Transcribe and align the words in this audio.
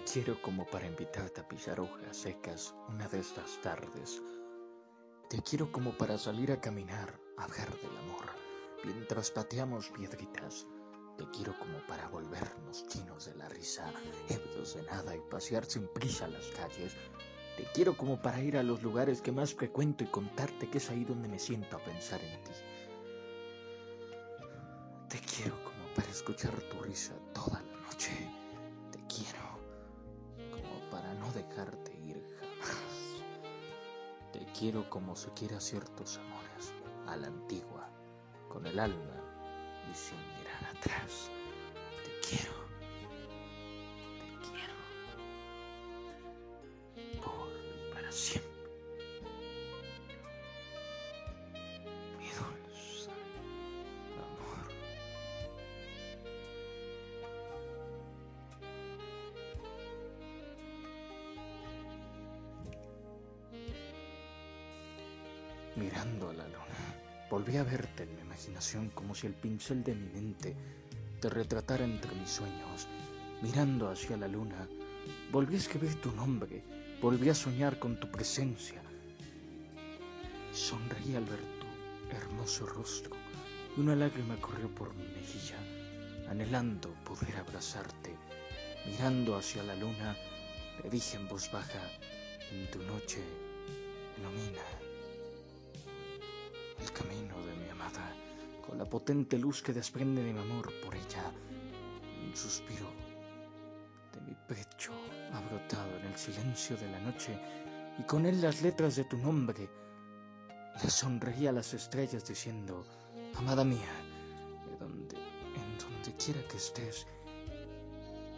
quiero 0.00 0.40
como 0.42 0.66
para 0.66 0.86
invitarte 0.86 1.40
a 1.40 1.48
pisar 1.48 1.80
hojas 1.80 2.16
secas 2.16 2.74
una 2.88 3.06
de 3.08 3.20
estas 3.20 3.60
tardes. 3.62 4.20
Te 5.30 5.40
quiero 5.42 5.70
como 5.70 5.96
para 5.96 6.18
salir 6.18 6.50
a 6.50 6.60
caminar, 6.60 7.20
a 7.36 7.44
hablar 7.44 7.68
del 7.78 7.96
amor, 7.98 8.26
mientras 8.84 9.30
pateamos 9.30 9.88
piedritas. 9.90 10.66
Te 11.16 11.24
quiero 11.30 11.56
como 11.58 11.78
para 11.86 12.08
volvernos 12.08 12.86
chinos 12.88 13.26
de 13.26 13.36
la 13.36 13.48
risa, 13.48 13.92
ebrios 14.28 14.74
de 14.74 14.82
nada 14.82 15.14
y 15.14 15.20
pasear 15.30 15.64
sin 15.64 15.86
prisa 15.88 16.28
las 16.28 16.46
calles. 16.48 16.94
Te 17.56 17.64
quiero 17.72 17.96
como 17.96 18.20
para 18.20 18.40
ir 18.40 18.56
a 18.58 18.62
los 18.62 18.82
lugares 18.82 19.22
que 19.22 19.32
más 19.32 19.54
frecuento 19.54 20.04
y 20.04 20.08
contarte 20.08 20.68
que 20.68 20.78
es 20.78 20.90
ahí 20.90 21.04
donde 21.04 21.28
me 21.28 21.38
siento 21.38 21.76
a 21.76 21.84
pensar 21.84 22.20
en 22.22 22.42
ti. 22.42 22.50
Te 25.08 25.18
quiero 25.20 25.62
como 25.64 25.86
para 25.94 26.10
escuchar 26.10 26.52
tu 26.62 26.82
risa 26.82 27.14
toda 27.32 27.62
la 27.62 27.80
noche. 27.88 28.45
Te 34.32 34.44
quiero 34.58 34.90
como 34.90 35.16
se 35.16 35.30
quiere 35.30 35.56
a 35.56 35.60
ciertos 35.60 36.18
amores, 36.18 36.74
a 37.06 37.16
la 37.16 37.28
antigua, 37.28 37.88
con 38.50 38.66
el 38.66 38.78
alma 38.78 39.22
y 39.90 39.94
sin 39.94 40.18
mirar 40.38 40.76
atrás. 40.76 41.30
Te 42.04 42.28
quiero. 42.28 42.65
Mirando 65.76 66.30
a 66.30 66.32
la 66.32 66.48
luna, 66.48 67.28
volví 67.30 67.58
a 67.58 67.62
verte 67.62 68.04
en 68.04 68.14
mi 68.14 68.22
imaginación 68.22 68.88
como 68.94 69.14
si 69.14 69.26
el 69.26 69.34
pincel 69.34 69.84
de 69.84 69.94
mi 69.94 70.08
mente 70.08 70.56
te 71.20 71.28
retratara 71.28 71.84
entre 71.84 72.14
mis 72.14 72.30
sueños. 72.30 72.88
Mirando 73.42 73.90
hacia 73.90 74.16
la 74.16 74.26
luna, 74.26 74.66
volví 75.30 75.54
a 75.54 75.58
escribir 75.58 76.00
tu 76.00 76.10
nombre, 76.12 76.64
volví 77.02 77.28
a 77.28 77.34
soñar 77.34 77.78
con 77.78 78.00
tu 78.00 78.10
presencia. 78.10 78.80
Sonreí 80.50 81.14
al 81.14 81.26
ver 81.26 81.40
tu 81.60 82.16
hermoso 82.16 82.64
rostro 82.64 83.14
y 83.76 83.80
una 83.80 83.94
lágrima 83.94 84.40
corrió 84.40 84.74
por 84.74 84.94
mi 84.94 85.06
mejilla, 85.08 85.58
anhelando 86.30 86.88
poder 87.04 87.36
abrazarte. 87.36 88.16
Mirando 88.86 89.36
hacia 89.36 89.62
la 89.62 89.76
luna, 89.76 90.16
le 90.82 90.88
dije 90.88 91.18
en 91.18 91.28
voz 91.28 91.52
baja, 91.52 91.82
en 92.50 92.70
tu 92.70 92.78
noche 92.84 93.20
ilumina 94.16 94.85
el 96.86 96.92
camino 96.92 97.34
de 97.44 97.52
mi 97.56 97.68
amada, 97.68 98.14
con 98.64 98.78
la 98.78 98.84
potente 98.84 99.36
luz 99.36 99.60
que 99.60 99.72
desprende 99.72 100.22
de 100.22 100.32
mi 100.32 100.38
amor 100.38 100.72
por 100.84 100.94
ella. 100.94 101.32
Un 102.24 102.36
suspiro 102.36 102.86
de 104.12 104.20
mi 104.20 104.34
pecho 104.46 104.92
ha 105.32 105.40
brotado 105.40 105.98
en 105.98 106.06
el 106.06 106.16
silencio 106.16 106.76
de 106.76 106.88
la 106.88 107.00
noche 107.00 107.36
y 107.98 108.04
con 108.04 108.24
él 108.24 108.40
las 108.40 108.62
letras 108.62 108.94
de 108.94 109.04
tu 109.04 109.16
nombre. 109.16 109.68
Le 110.80 110.88
sonreí 110.88 111.48
a 111.48 111.52
las 111.52 111.74
estrellas 111.74 112.24
diciendo, 112.24 112.86
amada 113.34 113.64
mía, 113.64 113.94
de 114.70 114.76
donde, 114.76 115.16
en 115.16 115.78
donde 115.78 116.16
quiera 116.24 116.46
que 116.46 116.56
estés, 116.56 117.04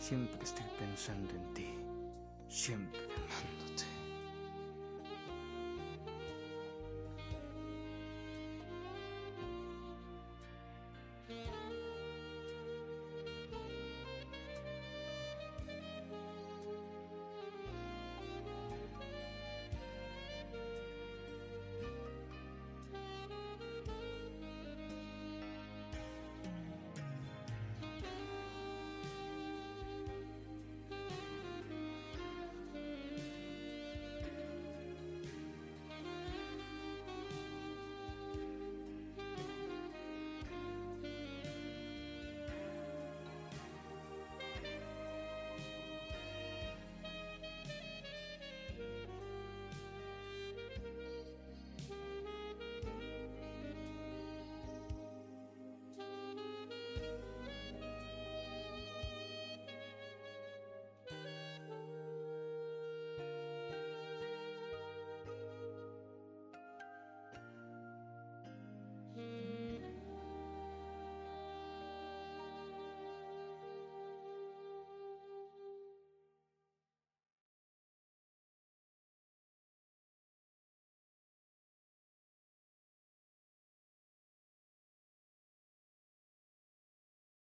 siempre 0.00 0.42
estoy 0.42 0.66
pensando 0.80 1.30
en 1.30 1.54
ti, 1.54 1.78
siempre 2.48 3.04
amando. 3.04 4.01